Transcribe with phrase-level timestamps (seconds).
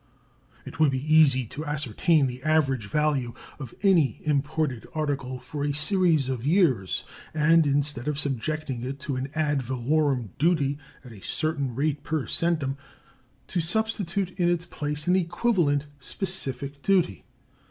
[0.65, 5.73] It would be easy to ascertain the average value of any imported article for a
[5.75, 7.03] series of years,
[7.35, 12.23] and, instead of subjecting it to an ad valorem duty at a certain rate per
[12.25, 12.77] centum,
[13.45, 17.23] to substitute in its place an equivalent specific duty.